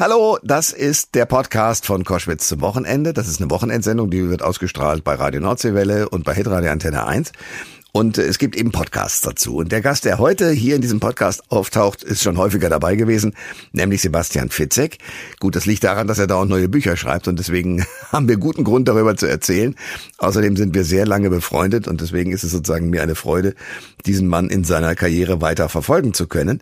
[0.00, 3.12] Hallo, das ist der Podcast von Koschwitz zum Wochenende.
[3.12, 7.32] Das ist eine Wochenendsendung, die wird ausgestrahlt bei Radio Nordseewelle und bei Hitradio Antenne 1.
[7.92, 9.56] Und es gibt eben Podcasts dazu.
[9.56, 13.34] Und der Gast, der heute hier in diesem Podcast auftaucht, ist schon häufiger dabei gewesen,
[13.72, 14.98] nämlich Sebastian Fitzek.
[15.40, 18.36] Gut, das liegt daran, dass er da auch neue Bücher schreibt und deswegen haben wir
[18.36, 19.74] guten Grund darüber zu erzählen.
[20.18, 23.54] Außerdem sind wir sehr lange befreundet und deswegen ist es sozusagen mir eine Freude,
[24.06, 26.60] diesen Mann in seiner Karriere weiter verfolgen zu können.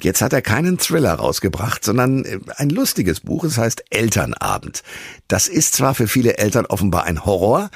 [0.00, 3.44] Jetzt hat er keinen Thriller rausgebracht, sondern äh, ein lustiges Buch.
[3.44, 4.82] Es heißt Elternabend.
[5.28, 7.70] Das ist zwar für viele Eltern offenbar ein Horror,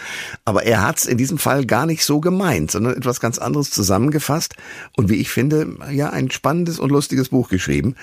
[0.45, 3.71] aber er hat es in diesem Fall gar nicht so gemeint, sondern etwas ganz anderes
[3.71, 4.55] zusammengefasst
[4.97, 7.95] und wie ich finde, ja, ein spannendes und lustiges Buch geschrieben.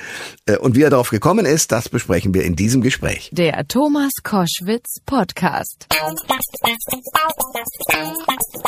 [0.45, 3.29] Äh, und wie er darauf gekommen ist, das besprechen wir in diesem Gespräch.
[3.31, 5.87] Der Thomas Koschwitz Podcast.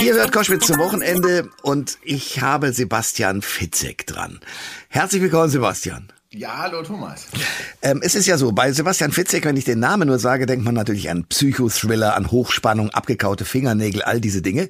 [0.01, 4.39] Ihr hört Koschwitz zum Wochenende und ich habe Sebastian Fitzek dran.
[4.89, 6.11] Herzlich willkommen, Sebastian.
[6.31, 7.27] Ja, hallo Thomas.
[7.81, 10.65] Ähm, es ist ja so, bei Sebastian Fitzek, wenn ich den Namen nur sage, denkt
[10.65, 14.67] man natürlich an Psychothriller, an Hochspannung, abgekaute Fingernägel, all diese Dinge.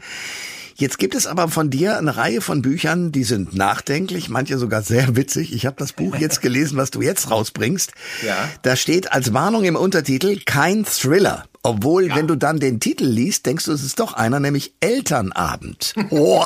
[0.80, 4.84] Jetzt gibt es aber von dir eine Reihe von Büchern, die sind nachdenklich, manche sogar
[4.84, 5.52] sehr witzig.
[5.52, 7.94] Ich habe das Buch jetzt gelesen, was du jetzt rausbringst.
[8.24, 8.36] Ja.
[8.62, 11.46] Da steht als Warnung im Untertitel kein Thriller.
[11.64, 12.16] Obwohl, ja.
[12.16, 15.96] wenn du dann den Titel liest, denkst du, es ist doch einer, nämlich Elternabend.
[16.10, 16.46] Oh,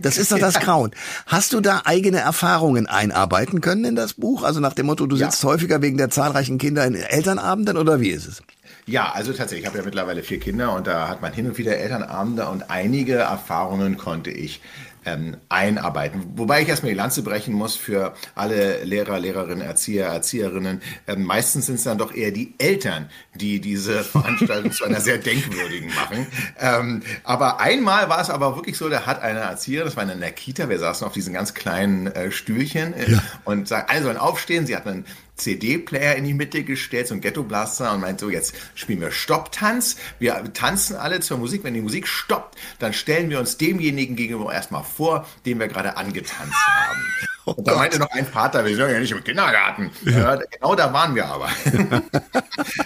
[0.00, 0.92] das ist doch das Grauen.
[1.26, 4.42] Hast du da eigene Erfahrungen einarbeiten können in das Buch?
[4.42, 5.50] Also nach dem Motto, du sitzt ja.
[5.50, 8.42] häufiger wegen der zahlreichen Kinder in Elternabenden oder wie ist es?
[8.86, 11.58] Ja, also tatsächlich, ich habe ja mittlerweile vier Kinder und da hat man hin und
[11.58, 14.60] wieder Elternabende und einige Erfahrungen konnte ich
[15.04, 16.32] ähm, einarbeiten.
[16.36, 20.82] Wobei ich erstmal die Lanze brechen muss für alle Lehrer, Lehrerinnen, Erzieher, Erzieherinnen.
[21.06, 25.18] Ähm, meistens sind es dann doch eher die Eltern, die diese Veranstaltung zu einer sehr
[25.18, 26.26] denkwürdigen machen.
[26.58, 30.20] Ähm, aber einmal war es aber wirklich so, da hat eine Erzieherin, das war in
[30.20, 33.22] der Kita, wir saßen auf diesen ganz kleinen äh, Stühlchen äh, ja.
[33.44, 34.66] und sagt, alle sollen aufstehen.
[34.66, 35.04] Sie hat einen
[35.40, 39.96] CD-Player in die Mitte gestellt, so ein Ghetto-Blaster und meint so, jetzt spielen wir Stopptanz.
[40.18, 41.64] Wir tanzen alle zur Musik.
[41.64, 45.96] Wenn die Musik stoppt, dann stellen wir uns demjenigen gegenüber erstmal vor, den wir gerade
[45.96, 47.29] angetanzt haben.
[47.50, 49.90] Oh und da meinte noch ein Vater, wir sind ja nicht im Kindergarten.
[50.04, 50.34] Ja.
[50.34, 51.48] Ja, genau da waren wir aber.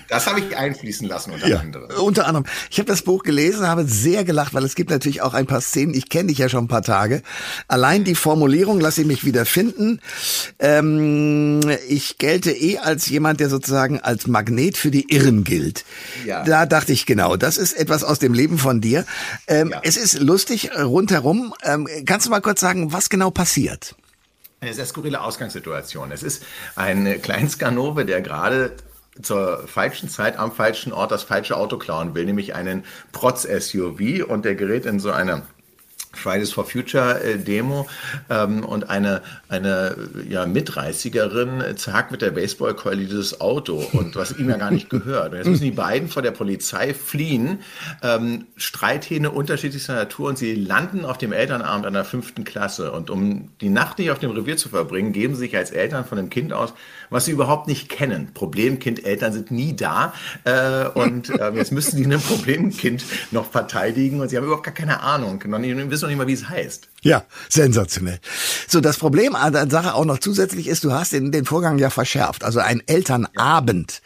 [0.08, 1.90] das habe ich einfließen lassen unter ja, anderem.
[2.00, 2.46] Unter anderem.
[2.70, 5.60] Ich habe das Buch gelesen, habe sehr gelacht, weil es gibt natürlich auch ein paar
[5.60, 7.22] Szenen, ich kenne dich ja schon ein paar Tage.
[7.68, 10.00] Allein die Formulierung, lasse ich mich wieder finden.
[10.58, 15.84] Ähm, ich gelte eh als jemand, der sozusagen als Magnet für die Irren gilt.
[16.24, 16.42] Ja.
[16.44, 19.04] Da dachte ich, genau, das ist etwas aus dem Leben von dir.
[19.46, 19.80] Ähm, ja.
[19.82, 21.52] Es ist lustig rundherum.
[21.62, 23.94] Ähm, kannst du mal kurz sagen, was genau passiert?
[24.64, 26.12] Eine sehr skurrile Ausgangssituation.
[26.12, 26.44] Es ist
[26.76, 28.72] ein Kleinskanove, der gerade
[29.22, 34.44] zur falschen Zeit am falschen Ort das falsche Auto klauen will, nämlich einen Protz-SUV und
[34.44, 35.42] der gerät in so eine
[36.16, 37.86] Fridays for Future äh, Demo
[38.30, 39.96] ähm, und eine, eine
[40.28, 45.32] ja, Mitreißigerin zerhackt mit der Baseballkeule dieses Auto und was ihm ja gar nicht gehört.
[45.32, 47.60] Und jetzt müssen die beiden vor der Polizei fliehen,
[48.02, 52.92] ähm, Streithähne unterschiedlichster Natur und sie landen auf dem Elternabend einer fünften Klasse.
[52.92, 56.04] Und um die Nacht nicht auf dem Revier zu verbringen, geben sie sich als Eltern
[56.04, 56.74] von dem Kind aus,
[57.10, 58.30] was sie überhaupt nicht kennen.
[58.34, 60.14] Problemkind, Eltern sind nie da
[60.44, 64.74] äh, und äh, jetzt müssen sie ein Problemkind noch verteidigen und sie haben überhaupt gar
[64.74, 66.88] keine Ahnung, noch wissen noch nicht mal, wie es heißt.
[67.04, 68.18] Ja, sensationell.
[68.66, 71.78] So, das Problem an der Sache auch noch zusätzlich ist, du hast den, den Vorgang
[71.78, 72.44] ja verschärft.
[72.44, 74.00] Also ein Elternabend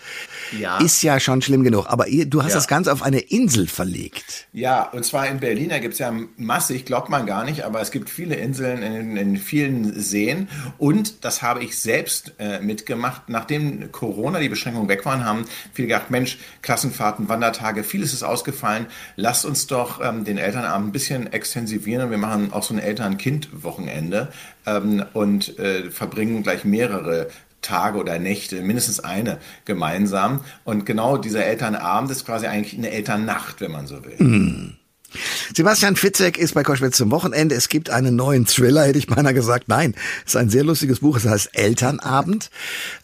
[0.59, 0.79] ja.
[0.79, 1.87] ist ja schon schlimm genug.
[1.89, 2.57] Aber ihr, du hast ja.
[2.57, 4.49] das Ganze auf eine Insel verlegt.
[4.53, 7.81] Ja, und zwar in Berlin, da gibt es ja massig, glaubt man gar nicht, aber
[7.81, 10.49] es gibt viele Inseln in, in vielen Seen.
[10.77, 13.29] Und das habe ich selbst äh, mitgemacht.
[13.29, 18.87] Nachdem Corona, die Beschränkungen weg waren, haben viele gedacht, Mensch, Klassenfahrten, Wandertage, vieles ist ausgefallen.
[19.15, 21.79] Lasst uns doch ähm, den Elternabend ein bisschen extensivieren.
[22.11, 24.29] Wir machen auch so eine Eltern-Kind-Wochenende
[24.67, 27.29] ähm, und äh, verbringen gleich mehrere
[27.63, 30.45] Tage oder Nächte, mindestens eine gemeinsam.
[30.65, 34.17] Und genau dieser Elternabend ist quasi eigentlich eine Elternnacht, wenn man so will.
[34.19, 34.77] Mm.
[35.55, 37.55] Sebastian Fitzek ist bei Koschwitz zum Wochenende.
[37.55, 39.69] Es gibt einen neuen Thriller, hätte ich beinahe gesagt.
[39.69, 41.17] Nein, es ist ein sehr lustiges Buch.
[41.17, 42.51] Es heißt Elternabend,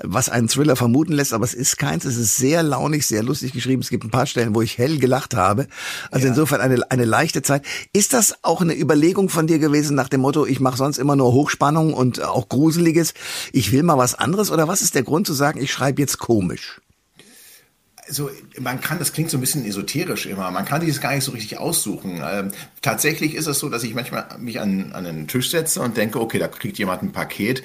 [0.02, 2.04] was einen Thriller vermuten lässt, aber es ist keins.
[2.04, 3.82] Es ist sehr launig, sehr lustig geschrieben.
[3.82, 5.66] Es gibt ein paar Stellen, wo ich hell gelacht habe.
[6.10, 6.32] Also ja.
[6.32, 7.64] insofern eine, eine leichte Zeit.
[7.92, 11.16] Ist das auch eine Überlegung von dir gewesen nach dem Motto, ich mache sonst immer
[11.16, 13.14] nur Hochspannung und auch Gruseliges.
[13.52, 14.50] Ich will mal was anderes?
[14.50, 16.80] Oder was ist der Grund zu sagen, ich schreibe jetzt komisch?
[18.08, 18.30] So,
[18.60, 21.24] man kann, das klingt so ein bisschen esoterisch immer, man kann sich das gar nicht
[21.24, 22.22] so richtig aussuchen.
[22.24, 22.50] Ähm,
[22.82, 26.20] tatsächlich ist es so, dass ich manchmal mich an, an einen Tisch setze und denke,
[26.20, 27.62] okay, da kriegt jemand ein Paket,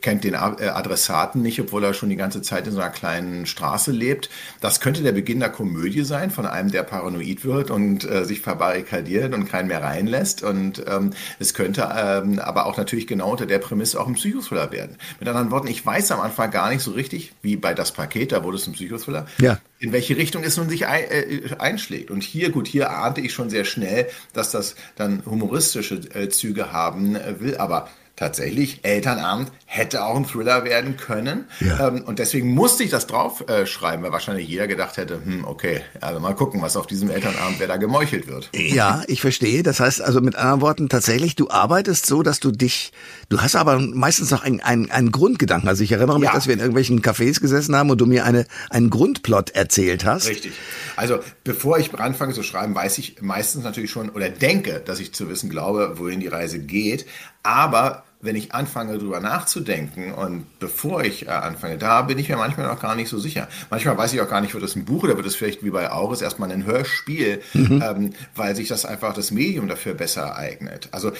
[0.00, 3.46] kennt den äh, Adressaten nicht, obwohl er schon die ganze Zeit in so einer kleinen
[3.46, 4.30] Straße lebt.
[4.60, 8.40] Das könnte der Beginn der Komödie sein, von einem, der paranoid wird und äh, sich
[8.40, 10.42] verbarrikadiert und keinen mehr reinlässt.
[10.42, 14.70] Und ähm, es könnte ähm, aber auch natürlich genau unter der Prämisse auch ein Psychothriller
[14.70, 14.96] werden.
[15.18, 18.32] Mit anderen Worten, ich weiß am Anfang gar nicht so richtig, wie bei das Paket,
[18.32, 19.26] da wurde es ein Psychothriller.
[19.38, 22.12] Ja in welche Richtung es nun sich ein, äh, einschlägt.
[22.12, 26.72] Und hier, gut, hier ahnte ich schon sehr schnell, dass das dann humoristische äh, Züge
[26.72, 31.46] haben äh, will, aber tatsächlich, Elternabend hätte auch ein Thriller werden können.
[31.60, 31.88] Ja.
[31.88, 35.80] Ähm, und deswegen musste ich das draufschreiben, äh, weil wahrscheinlich jeder gedacht hätte, hm, okay,
[36.00, 38.50] also mal gucken, was auf diesem Elternabend, wer da gemeuchelt wird.
[38.54, 39.62] Ja, ich verstehe.
[39.62, 42.92] Das heißt also mit anderen Worten tatsächlich, du arbeitest so, dass du dich,
[43.30, 45.68] du hast aber meistens noch einen, einen, einen Grundgedanken.
[45.68, 46.34] Also ich erinnere mich, ja.
[46.34, 50.28] dass wir in irgendwelchen Cafés gesessen haben und du mir eine, einen Grundplot erzählt hast.
[50.28, 50.52] Richtig.
[50.96, 55.14] Also bevor ich anfange zu schreiben, weiß ich meistens natürlich schon oder denke, dass ich
[55.14, 57.06] zu wissen glaube, wohin die Reise geht.
[57.42, 62.36] Aber wenn ich anfange darüber nachzudenken und bevor ich äh, anfange, da bin ich mir
[62.36, 63.48] manchmal noch gar nicht so sicher.
[63.68, 65.70] Manchmal weiß ich auch gar nicht, wird das ein Buch oder wird es vielleicht wie
[65.70, 67.82] bei Auris erstmal ein Hörspiel, mhm.
[67.84, 70.88] ähm, weil sich das einfach das Medium dafür besser eignet.
[70.92, 71.10] Also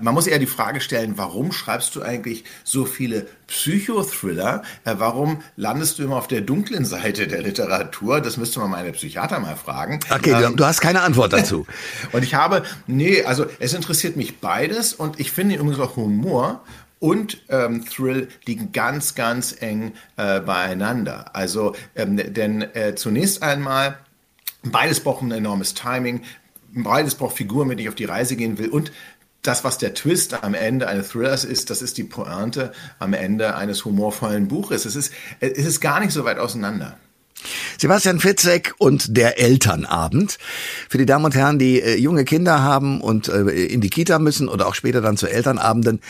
[0.00, 4.62] man muss eher die Frage stellen, warum schreibst du eigentlich so viele Psychothriller?
[4.84, 8.20] Äh, warum landest du immer auf der dunklen Seite der Literatur?
[8.20, 10.00] Das müsste man meine Psychiater mal fragen.
[10.10, 11.66] Okay, ähm, du hast keine Antwort dazu.
[12.12, 16.62] und ich habe, nee, also es interessiert mich beides und ich finde übrigens auch Humor
[16.98, 21.36] und ähm, Thrill liegen ganz, ganz eng äh, beieinander.
[21.36, 23.98] Also, ähm, denn äh, zunächst einmal,
[24.62, 26.22] beides braucht ein enormes Timing,
[26.72, 28.90] beides braucht Figuren, mit denen ich auf die Reise gehen will und
[29.44, 33.54] das, was der Twist am Ende eines Thrillers ist, das ist die Pointe am Ende
[33.54, 34.84] eines humorvollen Buches.
[34.84, 36.96] Es ist, es ist gar nicht so weit auseinander.
[37.78, 40.38] Sebastian Fitzek und der Elternabend.
[40.88, 44.18] Für die Damen und Herren, die äh, junge Kinder haben und äh, in die Kita
[44.18, 46.00] müssen oder auch später dann zu Elternabenden,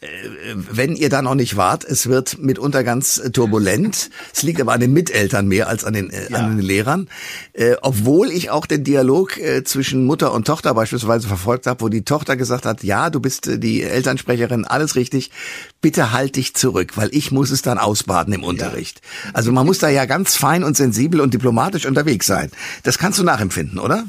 [0.00, 4.10] wenn ihr da noch nicht wart, es wird mitunter ganz äh, turbulent.
[4.32, 6.38] Es liegt aber an den Miteltern mehr als an den, äh, ja.
[6.38, 7.08] an den Lehrern.
[7.52, 11.88] Äh, obwohl ich auch den Dialog äh, zwischen Mutter und Tochter beispielsweise verfolgt habe, wo
[11.88, 15.32] die Tochter gesagt hat, ja, du bist äh, die Elternsprecherin, alles richtig,
[15.80, 19.00] bitte halt dich zurück, weil ich muss es dann ausbaden im Unterricht.
[19.24, 19.30] Ja.
[19.34, 22.52] Also man muss da ja ganz fein und sensibel und diplomatisch unterwegs sein.
[22.84, 24.04] Das kannst du nachempfinden, oder?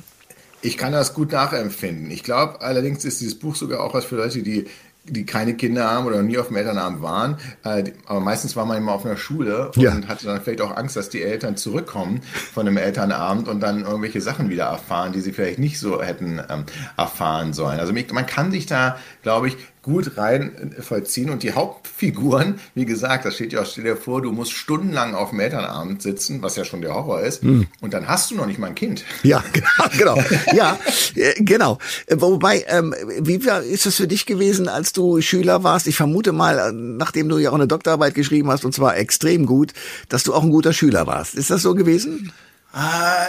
[0.62, 2.12] Ich kann das gut nachempfinden.
[2.12, 4.68] Ich glaube allerdings ist dieses Buch sogar auch was für Leute, die
[5.12, 7.38] die keine Kinder haben oder nie auf dem Elternabend waren.
[7.64, 9.94] Äh, aber meistens war man immer auf einer Schule und ja.
[10.08, 12.22] hatte dann vielleicht auch Angst, dass die Eltern zurückkommen
[12.54, 16.42] von einem Elternabend und dann irgendwelche Sachen wieder erfahren, die sie vielleicht nicht so hätten
[16.50, 16.66] ähm,
[16.98, 17.80] erfahren sollen.
[17.80, 19.58] Also man kann sich da, glaube ich,
[19.90, 21.30] gut rein äh, vollziehen.
[21.30, 25.16] Und die Hauptfiguren, wie gesagt, das steht ja auch, stell dir vor, du musst stundenlang
[25.16, 27.68] auf dem Elternabend sitzen, was ja schon der Horror ist, hm.
[27.82, 29.04] und dann hast du noch nicht mal ein Kind.
[29.24, 30.24] Ja, genau, genau.
[30.54, 30.80] ja,
[31.16, 31.78] äh, genau.
[32.10, 33.40] Wobei, ähm, wie
[33.70, 35.88] ist es für dich gewesen, als du Schüler warst?
[35.88, 39.74] Ich vermute mal, nachdem du ja auch eine Doktorarbeit geschrieben hast, und zwar extrem gut,
[40.10, 41.36] dass du auch ein guter Schüler warst.
[41.36, 42.32] Ist das so gewesen?
[42.72, 43.26] Ah,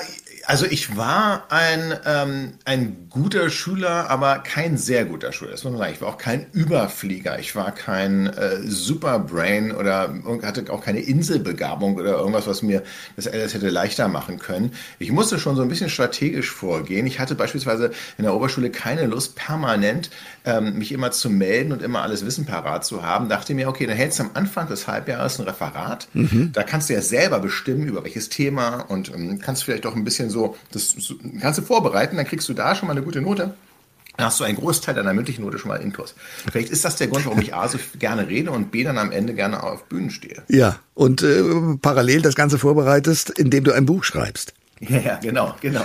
[0.51, 5.53] also ich war ein, ähm, ein guter Schüler, aber kein sehr guter Schüler.
[5.53, 5.93] Das muss man sagen.
[5.95, 7.39] Ich war auch kein Überflieger.
[7.39, 10.13] Ich war kein äh, Superbrain oder
[10.43, 12.83] hatte auch keine Inselbegabung oder irgendwas, was mir
[13.15, 14.73] das alles hätte leichter machen können.
[14.99, 17.07] Ich musste schon so ein bisschen strategisch vorgehen.
[17.07, 20.11] Ich hatte beispielsweise in der Oberschule keine Lust, permanent
[20.45, 23.29] ähm, mich immer zu melden und immer alles Wissen parat zu haben.
[23.29, 26.09] Dachte mir, okay, dann hältst du am Anfang des Halbjahres ein Referat.
[26.13, 26.51] Mhm.
[26.53, 30.03] Da kannst du ja selber bestimmen, über welches Thema und ähm, kannst vielleicht auch ein
[30.03, 30.95] bisschen so so, das
[31.41, 33.55] kannst du vorbereiten, dann kriegst du da schon mal eine gute Note.
[34.17, 36.15] Dann hast du einen Großteil deiner mündlichen Note schon mal intus.
[36.51, 39.13] Vielleicht ist das der Grund, warum ich A so gerne rede und B dann am
[39.13, 40.43] Ende gerne auf Bühnen stehe.
[40.49, 41.43] Ja, und äh,
[41.81, 44.53] parallel das Ganze vorbereitest, indem du ein Buch schreibst.
[44.81, 45.85] Ja, ja, genau, genau.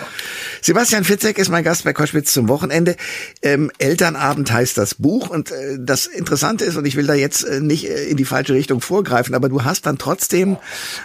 [0.62, 2.96] Sebastian Fitzek ist mein Gast bei Koschwitz zum Wochenende.
[3.42, 7.44] Ähm, Elternabend heißt das Buch und äh, das Interessante ist, und ich will da jetzt
[7.44, 10.56] äh, nicht äh, in die falsche Richtung vorgreifen, aber du hast dann trotzdem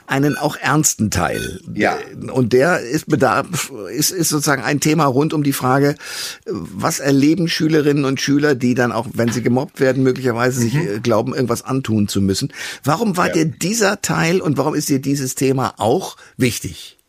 [0.06, 1.60] einen auch ernsten Teil.
[1.74, 1.98] Ja.
[2.32, 5.96] Und der ist bedarf, ist, ist sozusagen ein Thema rund um die Frage,
[6.46, 10.64] was erleben Schülerinnen und Schüler, die dann auch, wenn sie gemobbt werden, möglicherweise mhm.
[10.64, 12.52] sich äh, glauben, irgendwas antun zu müssen.
[12.84, 13.32] Warum war ja.
[13.32, 16.99] dir dieser Teil und warum ist dir dieses Thema auch wichtig?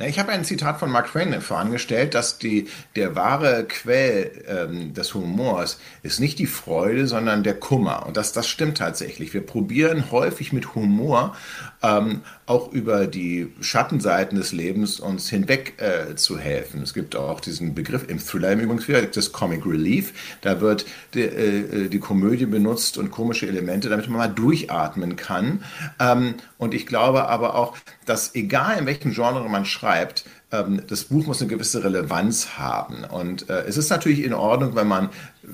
[0.00, 4.94] Na, ich habe ein Zitat von Mark Twain vorangestellt, dass die, der wahre Quell ähm,
[4.94, 8.06] des Humors ist nicht die Freude, sondern der Kummer.
[8.06, 9.34] Und das, das stimmt tatsächlich.
[9.34, 11.36] Wir probieren häufig mit Humor
[11.82, 16.82] ähm, auch über die Schattenseiten des Lebens uns hinweg äh, zu helfen.
[16.82, 20.12] Es gibt auch diesen Begriff im Thriller im Übrigen wieder, das Comic Relief.
[20.42, 25.64] Da wird die, äh, die Komödie benutzt und komische Elemente, damit man mal durchatmen kann.
[25.98, 31.04] Ähm, und ich glaube aber auch, dass egal in welchem Genre man schreibt, ähm, das
[31.04, 33.04] Buch muss eine gewisse Relevanz haben.
[33.04, 35.10] Und äh, es ist natürlich in Ordnung, wenn man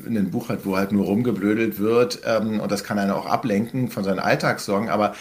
[0.07, 3.89] ein Buch hat, wo halt nur rumgeblödelt wird ähm, und das kann einen auch ablenken
[3.91, 5.15] von seinen Alltagssorgen, aber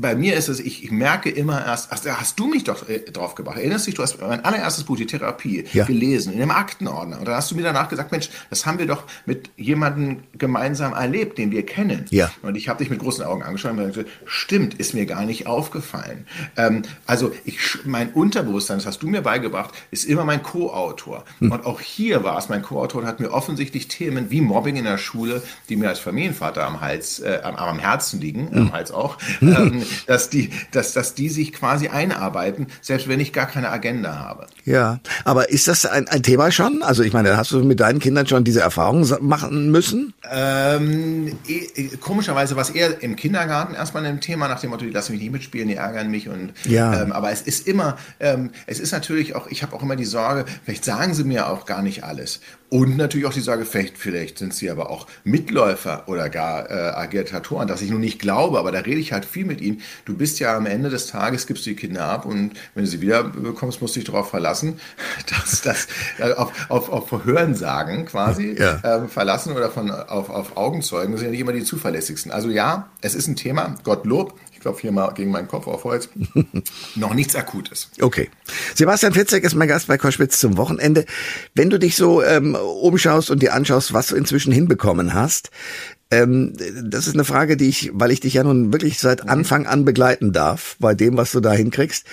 [0.00, 3.00] bei mir ist es, ich, ich merke immer erst, hast, hast du mich doch äh,
[3.00, 3.58] drauf gebracht.
[3.58, 5.84] Erinnerst dich, du hast mein allererstes Buch, die Therapie, ja.
[5.84, 7.18] gelesen, in einem Aktenordner.
[7.18, 10.92] Und dann hast du mir danach gesagt, Mensch, das haben wir doch mit jemandem gemeinsam
[10.92, 12.06] erlebt, den wir kennen.
[12.10, 12.30] Ja.
[12.42, 15.46] Und ich habe dich mit großen Augen angeschaut und gesagt, stimmt, ist mir gar nicht
[15.46, 16.26] aufgefallen.
[16.56, 21.24] Ähm, also ich, mein Unterbewusstsein, das hast du mir beigebracht, ist immer mein Co-Autor.
[21.40, 21.52] Hm.
[21.52, 24.84] Und auch hier war es mein Co-Autor und hat mir offensichtlich Themen wie Mobbing in
[24.84, 28.58] der Schule, die mir als Familienvater am Hals, äh, am, am Herzen liegen, hm.
[28.58, 33.32] am Hals auch, ähm, dass die, dass, dass die sich quasi einarbeiten, selbst wenn ich
[33.32, 34.46] gar keine Agenda habe.
[34.64, 36.82] Ja, aber ist das ein, ein Thema schon?
[36.82, 40.12] Also ich meine, hast du mit deinen Kindern schon diese Erfahrungen machen müssen?
[40.30, 41.38] Ähm,
[42.00, 45.20] komischerweise war es eher im Kindergarten erstmal ein Thema nach dem Motto, die lassen mich
[45.20, 47.02] nicht mitspielen, die ärgern mich und ja.
[47.02, 50.04] Ähm, aber es ist immer, ähm, es ist natürlich auch, ich habe auch immer die
[50.04, 52.40] Sorge, vielleicht sagen sie mir auch gar nicht alles.
[52.70, 56.74] Und natürlich auch die Sorge, vielleicht, vielleicht sind sie aber auch Mitläufer oder gar äh,
[56.94, 59.82] Agitatoren, dass ich nur nicht glaube, aber da rede ich halt viel mit ihnen.
[60.04, 62.88] Du bist ja am Ende des Tages, gibst du die Kinder ab und wenn du
[62.88, 64.78] sie wieder bekommst, musst du dich darauf verlassen,
[65.30, 68.78] dass das äh, auf, auf, auf Hörensagen quasi ja.
[68.84, 72.30] äh, verlassen oder von, auf, auf Augenzeugen, das sind ja nicht immer die zuverlässigsten.
[72.30, 75.84] Also ja, es ist ein Thema, Gottlob, ich klopfe hier mal gegen meinen Kopf auf
[75.84, 76.10] Holz.
[76.94, 77.88] Noch nichts Akutes.
[77.98, 78.28] Okay.
[78.74, 81.06] Sebastian Fitzek ist mein Gast bei Koschwitz zum Wochenende.
[81.54, 85.50] Wenn du dich so ähm, umschaust und dir anschaust, was du inzwischen hinbekommen hast,
[86.10, 89.30] ähm, das ist eine Frage, die ich, weil ich dich ja nun wirklich seit mhm.
[89.30, 92.04] Anfang an begleiten darf, bei dem, was du da hinkriegst.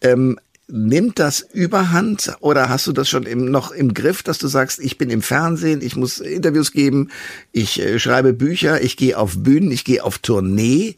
[0.00, 0.38] Ähm,
[0.74, 4.78] Nimmt das Überhand oder hast du das schon im, noch im Griff, dass du sagst,
[4.78, 7.10] ich bin im Fernsehen, ich muss Interviews geben,
[7.52, 10.96] ich äh, schreibe Bücher, ich gehe auf Bühnen, ich gehe auf Tournee.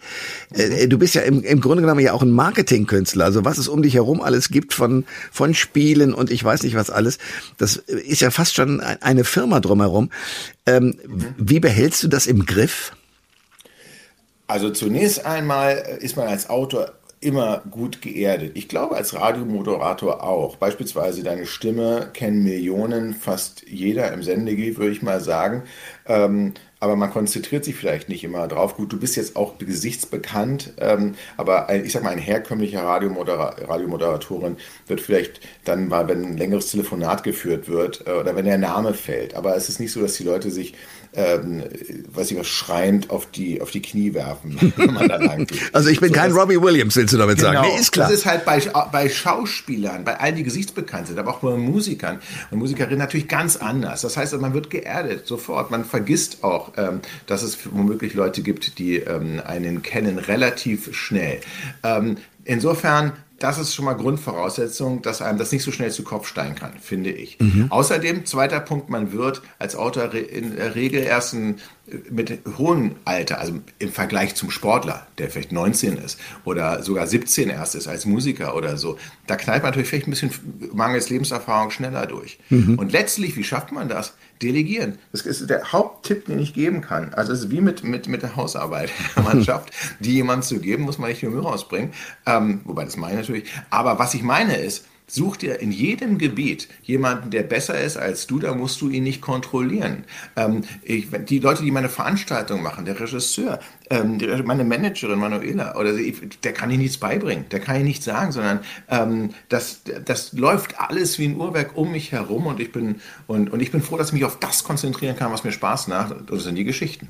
[0.53, 3.25] Äh, du bist ja im, im Grunde genommen ja auch ein Marketingkünstler.
[3.25, 6.77] Also was es um dich herum alles gibt von, von Spielen und ich weiß nicht
[6.77, 7.19] was alles,
[7.59, 10.11] das ist ja fast schon eine Firma drumherum.
[10.67, 11.35] Ähm, mhm.
[11.37, 12.93] Wie behältst du das im Griff?
[14.47, 16.93] Also zunächst einmal ist man als Autor
[17.25, 18.53] immer gut geerdet.
[18.55, 20.57] Ich glaube als Radiomoderator auch.
[20.57, 25.63] Beispielsweise deine Stimme kennen Millionen, fast jeder im Sendegebiet, würde ich mal sagen.
[26.07, 26.55] Ähm,
[26.85, 28.77] aber man konzentriert sich vielleicht nicht immer drauf.
[28.77, 33.57] Gut, du bist jetzt auch gesichtsbekannt, ähm, aber ein, ich sag mal, ein herkömmlicher Radiomodera
[33.67, 38.59] Radiomoderatorin wird vielleicht dann mal, wenn ein längeres Telefonat geführt wird äh, oder wenn der
[38.59, 39.35] Name fällt.
[39.35, 40.75] Aber es ist nicht so, dass die Leute sich
[41.17, 41.63] ähm,
[42.13, 45.61] weiß ich was, schreiend auf die, auf die Knie werfen, wenn man da lang geht.
[45.73, 47.69] Also ich bin so, kein das, Robbie Williams, willst du damit genau, sagen?
[47.69, 48.09] Nee, ist klar.
[48.09, 48.61] Das ist halt bei,
[48.93, 53.57] bei Schauspielern, bei allen, die gesichtsbekannt sind, aber auch bei Musikern und Musikerinnen natürlich ganz
[53.57, 54.03] anders.
[54.03, 55.71] Das heißt, man wird geerdet sofort.
[55.71, 61.41] Man vergisst auch, ähm, dass es womöglich Leute gibt, die ähm, einen kennen, relativ schnell.
[61.83, 63.13] Ähm, insofern
[63.45, 66.73] das ist schon mal Grundvoraussetzung, dass einem das nicht so schnell zu Kopf steigen kann,
[66.81, 67.39] finde ich.
[67.39, 67.67] Mhm.
[67.69, 71.61] Außerdem, zweiter Punkt, man wird als Autor in der Regel erst ein,
[72.09, 77.51] mit hohem Alter, also im Vergleich zum Sportler, der vielleicht 19 ist oder sogar 17
[77.51, 78.97] erst ist als Musiker oder so,
[79.27, 80.31] da knallt man natürlich vielleicht ein bisschen
[80.73, 82.39] mangels Lebenserfahrung schneller durch.
[82.49, 82.79] Mhm.
[82.79, 84.15] Und letztlich, wie schafft man das?
[84.43, 84.99] Delegieren.
[85.13, 87.15] Das ist der Haupttipp, den ich geben kann.
[87.15, 88.91] Also es ist wie mit, mit, mit der Hausarbeit.
[89.25, 91.93] man schafft, die jemandem zu geben, muss man nicht viel Mühe rausbringen.
[92.27, 93.51] Ähm, wobei das meine ich natürlich.
[93.71, 98.27] Aber was ich meine ist, Such dir in jedem Gebiet jemanden, der besser ist als
[98.27, 100.05] du, da musst du ihn nicht kontrollieren.
[100.35, 105.77] Ähm, ich, die Leute, die meine Veranstaltung machen, der Regisseur, ähm, die, meine Managerin Manuela,
[105.77, 109.83] oder sie, der kann ich nichts beibringen, der kann ich nichts sagen, sondern ähm, das,
[110.05, 113.71] das läuft alles wie ein Uhrwerk um mich herum und ich bin und, und ich
[113.71, 116.15] bin froh, dass ich mich auf das konzentrieren kann, was mir Spaß macht.
[116.31, 117.09] Das sind die Geschichten.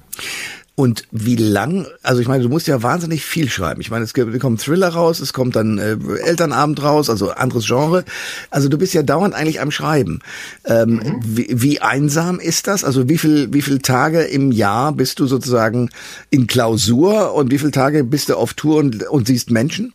[0.76, 3.80] Und wie lang, also ich meine, du musst ja wahnsinnig viel schreiben.
[3.80, 8.04] Ich meine, es kommt Thriller raus, es kommt dann äh, Elternabend raus, also anderes Genre.
[8.50, 10.18] Also du bist ja dauernd eigentlich am Schreiben.
[10.64, 11.20] Ähm, mhm.
[11.22, 12.82] wie, wie einsam ist das?
[12.82, 15.90] Also wie viel, wie viele Tage im Jahr bist du sozusagen
[16.30, 19.92] in Klausur und wie viele Tage bist du auf Tour und, und siehst Menschen?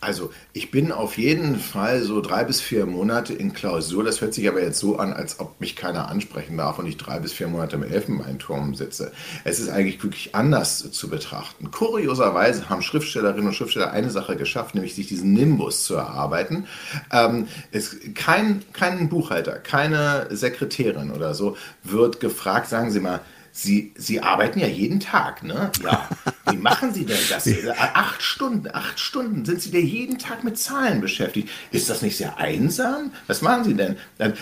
[0.00, 4.02] Also ich bin auf jeden Fall so drei bis vier Monate in Klausur.
[4.02, 6.96] Das hört sich aber jetzt so an, als ob mich keiner ansprechen darf und ich
[6.96, 9.12] drei bis vier Monate im Elfenbeinturm sitze.
[9.44, 11.70] Es ist eigentlich wirklich anders zu betrachten.
[11.70, 16.66] Kurioserweise haben Schriftstellerinnen und Schriftsteller eine Sache geschafft, nämlich sich diesen Nimbus zu erarbeiten.
[17.12, 23.20] Ähm, es, kein, kein Buchhalter, keine Sekretärin oder so wird gefragt, sagen Sie mal,
[23.52, 25.70] Sie, Sie arbeiten ja jeden Tag, ne?
[25.82, 26.08] Ja.
[26.50, 27.48] Wie machen Sie denn das?
[27.94, 31.48] Acht Stunden, acht Stunden sind Sie da jeden Tag mit Zahlen beschäftigt.
[31.70, 33.12] Ist das nicht sehr einsam?
[33.26, 33.96] Was machen Sie denn?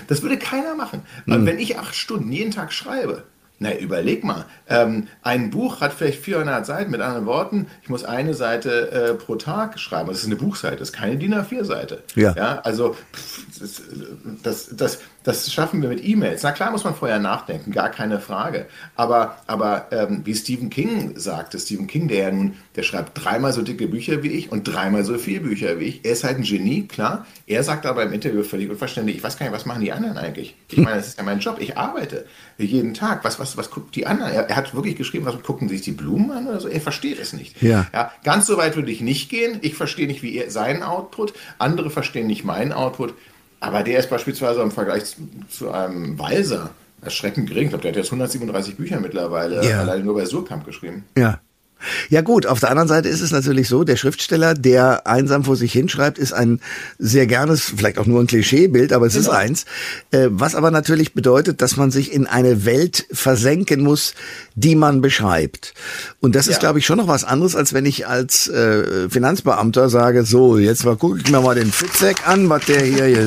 [0.07, 1.03] Das würde keiner machen.
[1.27, 1.47] Mhm.
[1.47, 3.25] Wenn ich acht Stunden jeden Tag schreibe,
[3.61, 4.45] na, überleg mal.
[4.69, 6.93] Ähm, ein Buch hat vielleicht 400 Seiten.
[6.93, 10.09] Mit anderen Worten, ich muss eine Seite äh, pro Tag schreiben.
[10.09, 12.05] Das ist eine Buchseite, das ist keine DIN A4-Seite.
[12.15, 12.35] Ja.
[12.37, 12.61] ja.
[12.61, 12.97] Also,
[13.59, 13.83] das,
[14.45, 14.99] das, das,
[15.29, 16.43] das schaffen wir mit E-Mails.
[16.43, 18.67] Na klar muss man vorher nachdenken, gar keine Frage.
[18.97, 23.53] Aber, aber ähm, wie Stephen King sagte, Stephen King, der ja nun, der schreibt dreimal
[23.53, 26.05] so dicke Bücher wie ich und dreimal so viele Bücher wie ich.
[26.05, 27.27] Er ist halt ein Genie, klar.
[27.47, 30.17] Er sagt aber im Interview völlig unverständlich, ich weiß gar nicht, was machen die anderen
[30.17, 30.57] eigentlich?
[30.71, 31.59] Ich meine, das ist ja mein Job.
[31.61, 32.25] Ich arbeite
[32.57, 33.23] jeden Tag.
[33.23, 34.33] Was, was, was guckt die anderen?
[34.33, 36.69] Er, er hat wirklich geschrieben, was gucken sich die Blumen an oder so?
[36.69, 37.61] Er versteht es nicht.
[37.61, 37.87] Ja.
[37.93, 39.59] ja ganz so weit würde ich nicht gehen.
[39.61, 41.35] Ich verstehe nicht, wie er seinen Output.
[41.59, 43.13] Andere verstehen nicht meinen Output.
[43.61, 45.17] Aber der ist beispielsweise im Vergleich
[45.51, 46.71] zu einem Walser
[47.03, 47.65] erschreckend gering.
[47.65, 49.81] Ich glaube, der hat jetzt 137 Bücher mittlerweile ja.
[49.81, 51.05] alleine nur bei Surkamp geschrieben.
[51.17, 51.41] Ja.
[52.09, 55.57] Ja gut, auf der anderen Seite ist es natürlich so, der Schriftsteller, der einsam vor
[55.57, 56.61] sich hinschreibt, ist ein
[56.99, 59.29] sehr gernes, vielleicht auch nur ein Klischeebild, aber es genau.
[59.29, 59.65] ist eins,
[60.11, 64.15] äh, was aber natürlich bedeutet, dass man sich in eine Welt versenken muss,
[64.55, 65.75] die man beschreibt.
[66.21, 66.53] Und das ja.
[66.53, 70.59] ist, glaube ich, schon noch was anderes, als wenn ich als äh, Finanzbeamter sage, so,
[70.59, 73.27] jetzt mal gucke ich mir mal den Fitzek an, was der hier, hier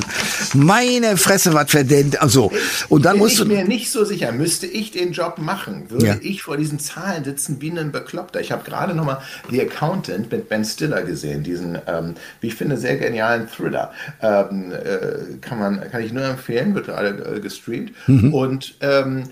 [0.53, 2.51] meine Fresse, was verdient, also
[2.89, 5.89] und dann Bin musst ich du mir nicht so sicher, müsste ich den Job machen,
[5.89, 6.15] würde ja.
[6.21, 8.40] ich vor diesen Zahlen sitzen wie ein Bekloppter.
[8.41, 12.55] Ich habe gerade noch mal The Accountant mit Ben Stiller gesehen, diesen, ähm, wie ich
[12.55, 13.91] finde, sehr genialen Thriller.
[14.21, 17.93] Ähm, äh, kann, man, kann ich nur empfehlen, wird gerade äh, gestreamt.
[18.07, 18.33] Mhm.
[18.33, 19.23] Und ähm,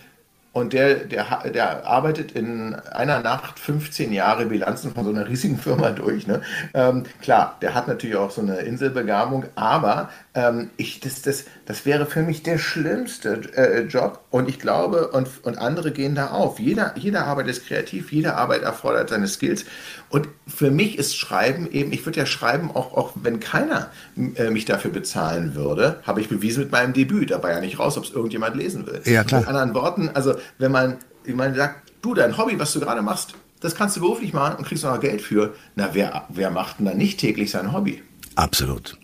[0.51, 5.57] und der, der, der arbeitet in einer Nacht 15 Jahre Bilanzen von so einer riesigen
[5.57, 6.25] Firma durch.
[6.25, 6.41] Ne?
[6.73, 11.85] Ähm, klar, der hat natürlich auch so eine Inselbegabung, aber ähm, ich, das, das, das
[11.85, 14.23] wäre für mich der schlimmste äh, Job.
[14.29, 16.59] Und ich glaube, und, und andere gehen da auf.
[16.59, 19.65] Jeder, jede Arbeit ist kreativ, jede Arbeit erfordert seine Skills.
[20.09, 23.89] Und für mich ist Schreiben eben, ich würde ja schreiben, auch, auch wenn keiner
[24.35, 27.31] äh, mich dafür bezahlen würde, habe ich bewiesen mit meinem Debüt.
[27.31, 29.01] Da war ja nicht raus, ob es irgendjemand lesen will.
[29.05, 29.41] Ja, klar.
[29.41, 33.01] Mit anderen Worten, also wenn man, ich meine, sagt, du, dein Hobby, was du gerade
[33.01, 35.53] machst, das kannst du beruflich machen und kriegst noch Geld für.
[35.75, 38.01] Na, wer, wer macht denn dann nicht täglich sein Hobby?
[38.35, 38.97] Absolut.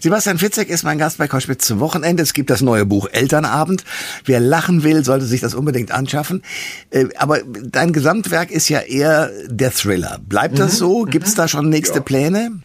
[0.00, 2.22] Sebastian Fitzek ist mein Gast bei Koschwitz zum Wochenende.
[2.22, 3.84] Es gibt das neue Buch Elternabend.
[4.24, 6.42] Wer lachen will, sollte sich das unbedingt anschaffen.
[6.90, 10.18] Äh, aber dein Gesamtwerk ist ja eher der Thriller.
[10.26, 10.76] Bleibt das mhm.
[10.76, 11.02] so?
[11.02, 12.02] Gibt es da schon nächste ja.
[12.02, 12.60] Pläne?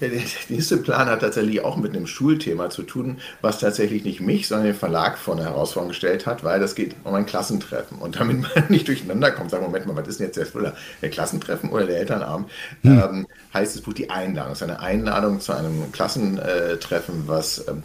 [0.00, 0.10] Der
[0.48, 4.66] nächste Plan hat tatsächlich auch mit einem Schulthema zu tun, was tatsächlich nicht mich, sondern
[4.66, 7.98] den Verlag vor eine Herausforderung gestellt hat, weil das geht um ein Klassentreffen.
[7.98, 10.74] Und damit man nicht durcheinander kommt, sagen, Moment mal, was ist denn jetzt der Thriller?
[11.02, 12.48] Der Klassentreffen oder der Elternabend?
[12.82, 12.98] Hm.
[12.98, 14.52] Ähm, heißt das Buch die Einladung.
[14.52, 17.82] Es ist eine Einladung zu einem Klassentreffen, was ähm,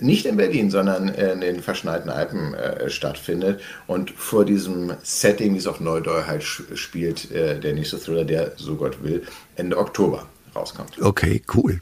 [0.00, 3.60] nicht in Berlin, sondern in den verschneiten Alpen äh, stattfindet.
[3.86, 8.52] Und vor diesem Setting, wie es auf Neudeu halt spielt, äh, der nächste Thriller, der,
[8.56, 9.22] so Gott will,
[9.56, 11.00] Ende Oktober rauskommt.
[11.00, 11.80] Okay, cool.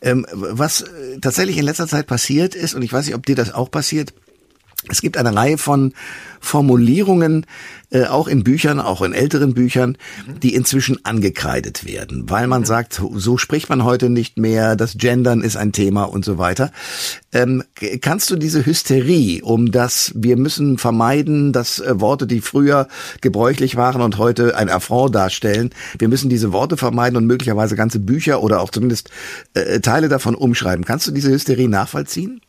[0.00, 3.36] Ähm, was äh, tatsächlich in letzter Zeit passiert ist, und ich weiß nicht, ob dir
[3.36, 4.12] das auch passiert,
[4.88, 5.92] es gibt eine Reihe von
[6.40, 7.46] Formulierungen,
[7.90, 9.96] äh, auch in Büchern, auch in älteren Büchern,
[10.42, 15.42] die inzwischen angekreidet werden, weil man sagt, so spricht man heute nicht mehr, das Gendern
[15.42, 16.72] ist ein Thema und so weiter.
[17.32, 17.62] Ähm,
[18.00, 22.88] kannst du diese Hysterie, um das wir müssen vermeiden, dass äh, Worte, die früher
[23.20, 28.00] gebräuchlich waren und heute ein Affront darstellen, wir müssen diese Worte vermeiden und möglicherweise ganze
[28.00, 29.10] Bücher oder auch zumindest
[29.54, 30.84] äh, Teile davon umschreiben.
[30.84, 32.40] Kannst du diese Hysterie nachvollziehen?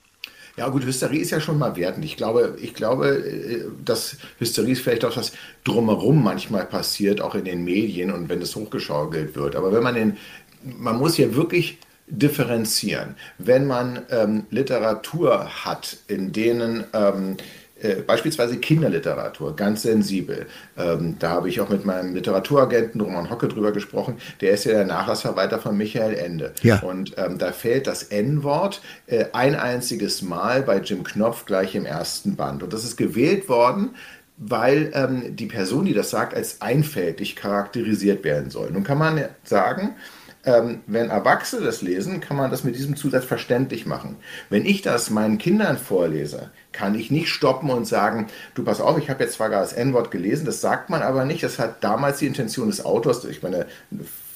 [0.56, 2.06] Ja gut, Hysterie ist ja schon mal wertend.
[2.06, 7.34] Ich glaube, ich glaube, äh, dass Hysterie ist vielleicht auch was drumherum manchmal passiert, auch
[7.36, 9.56] in den Medien und wenn es hochgeschaukelt wird.
[9.56, 10.18] Aber wenn man den,
[10.64, 13.16] man muss ja wirklich differenzieren.
[13.38, 17.38] Wenn man ähm, Literatur hat, in denen ähm,
[17.84, 20.48] äh, beispielsweise Kinderliteratur, ganz sensibel.
[20.78, 24.18] Ähm, da habe ich auch mit meinem Literaturagenten Roman Hocke drüber gesprochen.
[24.42, 26.54] Der ist ja der Nachlassverwalter von Michael Ende.
[26.62, 26.80] Ja.
[26.82, 31.86] Und ähm, da fällt das N-Wort äh, ein einziges Mal bei Jim Knopf gleich im
[31.86, 32.64] ersten Band.
[32.64, 33.96] Und das ist gewählt worden,
[34.38, 38.72] weil ähm, die Person, die das sagt, als einfältig charakterisiert werden soll.
[38.72, 39.96] Nun kann man sagen,
[40.46, 44.18] ähm, wenn Erwachsene das lesen, kann man das mit diesem Zusatz verständlich machen.
[44.50, 48.98] Wenn ich das meinen Kindern vorlese, kann ich nicht stoppen und sagen, du pass auf,
[48.98, 51.84] ich habe jetzt zwar gerade das N-Wort gelesen, das sagt man aber nicht, das hat
[51.84, 53.68] damals die Intention des Autors, ich meine,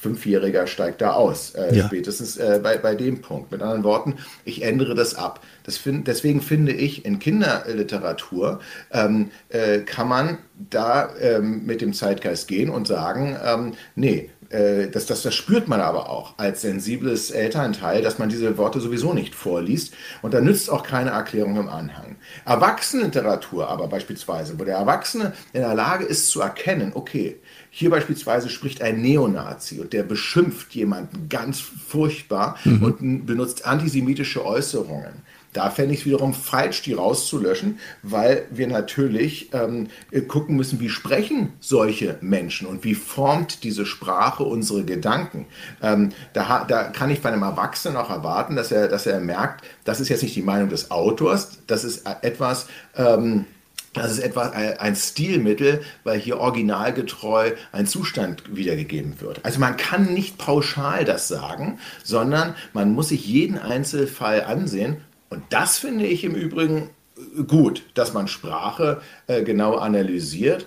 [0.00, 1.86] Fünfjähriger steigt da aus, äh, ja.
[1.86, 3.50] spätestens äh, bei, bei dem Punkt.
[3.50, 5.40] Mit anderen Worten, ich ändere das ab.
[5.64, 8.60] Das find, deswegen finde ich, in Kinderliteratur
[8.92, 10.38] ähm, äh, kann man
[10.70, 15.68] da ähm, mit dem Zeitgeist gehen und sagen, ähm, nee, äh, das, das, das spürt
[15.68, 19.94] man aber auch als sensibles Elternteil, dass man diese Worte sowieso nicht vorliest.
[20.22, 22.16] Und da nützt auch keine Erklärung im Anhang.
[22.44, 27.36] Erwachsenenliteratur aber beispielsweise, wo der Erwachsene in der Lage ist zu erkennen, okay,
[27.70, 32.82] hier beispielsweise spricht ein Neonazi und der beschimpft jemanden ganz furchtbar mhm.
[32.82, 35.22] und benutzt antisemitische Äußerungen.
[35.52, 39.88] Da fände ich es wiederum falsch, die rauszulöschen, weil wir natürlich ähm,
[40.28, 45.46] gucken müssen, wie sprechen solche Menschen und wie formt diese Sprache unsere Gedanken.
[45.82, 49.64] Ähm, da, da kann ich bei einem Erwachsenen auch erwarten, dass er, dass er merkt,
[49.84, 53.46] das ist jetzt nicht die Meinung des Autors, das ist etwas, ähm,
[53.94, 59.44] das ist etwa ein Stilmittel, weil hier originalgetreu ein Zustand wiedergegeben wird.
[59.44, 64.98] Also man kann nicht pauschal das sagen, sondern man muss sich jeden Einzelfall ansehen
[65.30, 66.90] und das finde ich im Übrigen
[67.46, 70.66] gut, dass man Sprache äh, genau analysiert.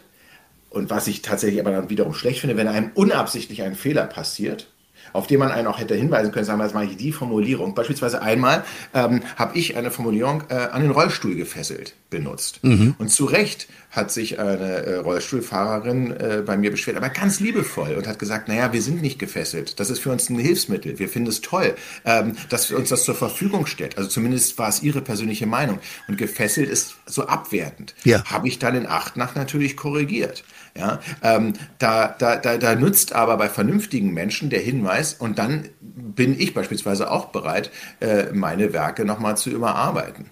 [0.70, 4.71] Und was ich tatsächlich aber dann wiederum schlecht finde, wenn einem unabsichtlich ein Fehler passiert,
[5.14, 7.76] auf den man einen auch hätte hinweisen können, sagen wir mal die Formulierung.
[7.76, 12.60] Beispielsweise einmal ähm, habe ich eine Formulierung äh, an den Rollstuhl gefesselt benutzt.
[12.64, 12.96] Mhm.
[12.98, 17.96] Und zu Recht hat sich eine äh, Rollstuhlfahrerin äh, bei mir beschwert, aber ganz liebevoll
[17.96, 19.80] und hat gesagt, naja, wir sind nicht gefesselt.
[19.80, 20.98] Das ist für uns ein Hilfsmittel.
[20.98, 23.98] Wir finden es toll, ähm, dass uns das zur Verfügung stellt.
[23.98, 25.80] Also zumindest war es ihre persönliche Meinung.
[26.08, 27.94] Und gefesselt ist so abwertend.
[28.04, 28.24] Ja.
[28.26, 30.44] Habe ich dann in Acht nach natürlich korrigiert.
[30.78, 35.68] Ja, ähm, da, da, da, da nützt aber bei vernünftigen Menschen der Hinweis und dann
[35.82, 40.30] bin ich beispielsweise auch bereit, äh, meine Werke nochmal zu überarbeiten.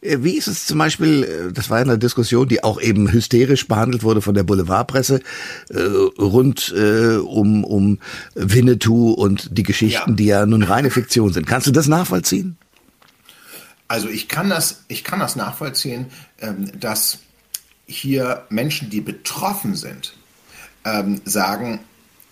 [0.00, 3.68] Äh, wie ist es zum Beispiel, äh, das war eine Diskussion, die auch eben hysterisch
[3.68, 5.20] behandelt wurde von der Boulevardpresse,
[5.70, 5.80] äh,
[6.18, 7.98] rund äh, um, um
[8.34, 10.16] Winnetou und die Geschichten, ja.
[10.16, 11.46] die ja nun reine Fiktion sind.
[11.46, 12.56] Kannst du das nachvollziehen?
[13.88, 16.06] Also ich kann das, ich kann das nachvollziehen,
[16.40, 17.18] ähm, dass
[17.96, 20.14] hier Menschen, die betroffen sind,
[20.84, 21.80] ähm, sagen,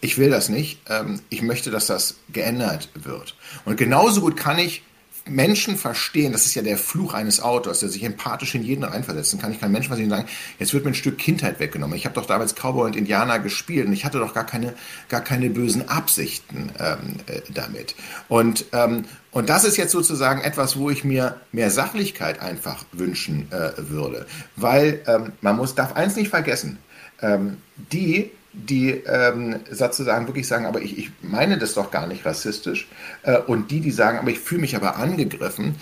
[0.01, 3.37] ich will das nicht, ähm, ich möchte, dass das geändert wird.
[3.65, 4.83] Und genauso gut kann ich
[5.27, 9.41] Menschen verstehen, das ist ja der Fluch eines Autors, der sich empathisch in jeden reinversetzen
[9.41, 9.53] kann.
[9.53, 10.29] Ich kann Menschen verstehen sagen,
[10.59, 11.97] jetzt wird mir ein Stück Kindheit weggenommen.
[11.97, 14.75] Ich habe doch damals Cowboy und Indianer gespielt und ich hatte doch gar keine,
[15.09, 17.95] gar keine bösen Absichten ähm, äh, damit.
[18.29, 23.51] Und, ähm, und das ist jetzt sozusagen etwas, wo ich mir mehr Sachlichkeit einfach wünschen
[23.53, 24.27] äh, würde.
[24.57, 26.79] Weil ähm, man muss, darf eins nicht vergessen,
[27.23, 32.25] ähm, die, die ähm, sozusagen wirklich sagen, aber ich, ich meine das doch gar nicht
[32.25, 32.89] rassistisch.
[33.23, 35.77] Äh, und die, die sagen, aber ich fühle mich aber angegriffen.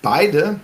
[0.00, 0.60] Beide,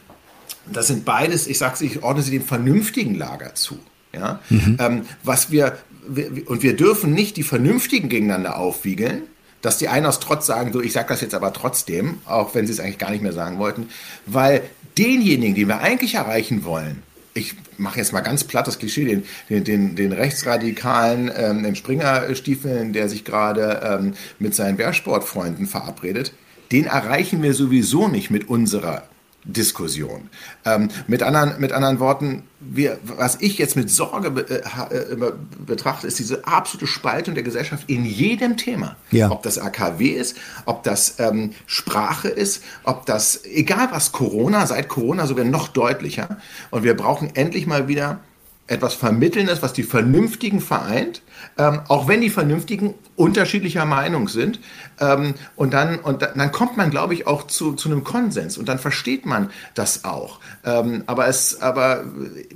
[0.73, 3.79] das sind beides, ich sage ich ordne sie dem vernünftigen Lager zu.
[4.13, 4.41] Ja?
[4.49, 4.77] Mhm.
[4.81, 9.23] Ähm, was wir, wir, und wir dürfen nicht die Vernünftigen gegeneinander aufwiegeln,
[9.61, 12.67] dass die einen aus Trotz sagen, so, ich sage das jetzt aber trotzdem, auch wenn
[12.67, 13.89] sie es eigentlich gar nicht mehr sagen wollten,
[14.27, 14.63] weil
[14.99, 17.03] denjenigen, die wir eigentlich erreichen wollen,
[17.35, 21.75] ich mache jetzt mal ganz platt das Klischee, den, den, den, den Rechtsradikalen ähm, im
[21.75, 26.33] Springerstiefeln, der sich gerade ähm, mit seinen Wehrsportfreunden verabredet,
[26.71, 29.09] den erreichen wir sowieso nicht mit unserer
[29.45, 30.31] Diskussion.
[30.65, 35.33] Ähm, mit, anderen, mit anderen Worten, wir, was ich jetzt mit Sorge be, äh, äh
[35.67, 38.97] betrachte, ist diese absolute Spaltung der Gesellschaft in jedem Thema.
[39.11, 39.31] Ja.
[39.31, 44.89] Ob das AKW ist, ob das ähm, Sprache ist, ob das, egal was Corona, seit
[44.89, 46.39] Corona sogar noch deutlicher.
[46.71, 48.21] Und wir brauchen endlich mal wieder
[48.67, 51.23] etwas Vermittelndes, was die Vernünftigen vereint,
[51.59, 54.59] ähm, auch wenn die Vernünftigen unterschiedlicher Meinung sind.
[55.01, 58.69] Ähm, und dann, und dann kommt man, glaube ich, auch zu, zu einem Konsens und
[58.69, 60.41] dann versteht man das auch.
[60.65, 62.05] Ähm, aber, es, aber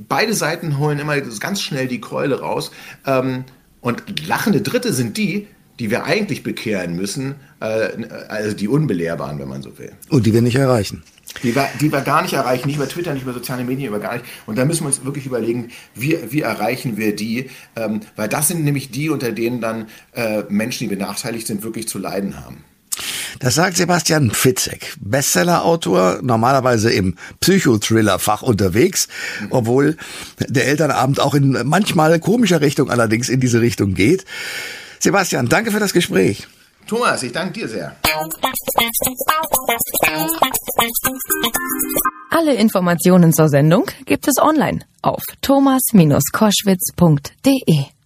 [0.08, 2.70] beide Seiten holen immer ganz schnell die Keule raus.
[3.06, 3.44] Ähm,
[3.80, 5.46] und lachende Dritte sind die,
[5.78, 7.88] die wir eigentlich bekehren müssen, äh,
[8.28, 9.92] also die Unbelehrbaren, wenn man so will.
[10.08, 11.02] Und die wir nicht erreichen.
[11.42, 14.00] Die wir, die wir gar nicht erreichen, nicht über Twitter, nicht über soziale Medien, über
[14.00, 14.24] gar nicht.
[14.46, 18.48] Und da müssen wir uns wirklich überlegen, wie, wie erreichen wir die, ähm, weil das
[18.48, 22.64] sind nämlich die, unter denen dann äh, Menschen, die benachteiligt sind, wirklich zu leiden haben.
[23.38, 29.06] Das sagt Sebastian Fitzek, Bestsellerautor, normalerweise im Psychothriller-Fach unterwegs,
[29.50, 29.96] obwohl
[30.48, 34.24] der Elternabend auch in manchmal komischer Richtung allerdings in diese Richtung geht.
[35.00, 36.46] Sebastian, danke für das Gespräch.
[36.86, 37.94] Thomas, ich danke dir sehr.
[42.30, 47.97] Alle Informationen zur Sendung gibt es online auf thomas-koschwitz.de.